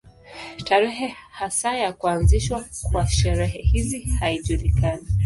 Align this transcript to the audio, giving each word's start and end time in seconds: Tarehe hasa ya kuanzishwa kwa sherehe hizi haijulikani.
Tarehe 0.65 1.07
hasa 1.31 1.75
ya 1.77 1.93
kuanzishwa 1.93 2.65
kwa 2.91 3.07
sherehe 3.07 3.59
hizi 3.61 3.99
haijulikani. 4.01 5.03